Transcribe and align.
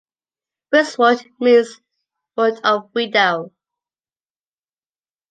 Witzwort 0.73 1.21
means 1.39 1.79
"Wurt 2.35 2.59
of 2.63 2.91
Wido". 2.95 3.51